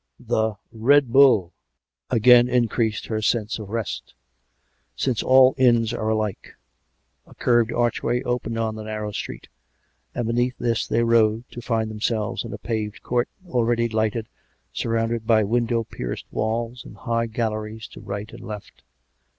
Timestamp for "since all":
4.94-5.54